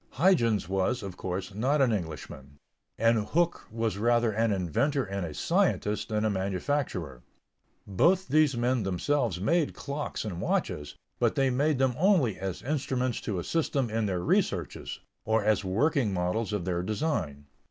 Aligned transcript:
Huyghens 0.15 0.67
was, 0.67 1.03
of 1.03 1.15
course, 1.15 1.53
not 1.53 1.79
an 1.79 1.91
Englishman; 1.93 2.57
and 2.97 3.19
Hooke 3.23 3.67
was 3.69 3.99
rather 3.99 4.31
an 4.31 4.51
inventor 4.51 5.03
and 5.03 5.23
a 5.27 5.35
scientist 5.35 6.09
than 6.09 6.25
a 6.25 6.29
manufacturer. 6.31 7.21
Both 7.85 8.27
these 8.27 8.57
men 8.57 8.81
themselves 8.81 9.39
made 9.39 9.75
clocks 9.75 10.25
and 10.25 10.41
watches, 10.41 10.95
but 11.19 11.35
they 11.35 11.51
made 11.51 11.77
them 11.77 11.93
only 11.99 12.39
as 12.39 12.63
instruments 12.63 13.21
to 13.21 13.37
assist 13.37 13.73
them 13.73 13.91
in 13.91 14.07
their 14.07 14.21
researches, 14.23 15.01
or 15.23 15.45
as 15.45 15.63
working 15.63 16.11
models 16.11 16.51
of 16.51 16.65
their 16.65 16.81
design. 16.81 17.45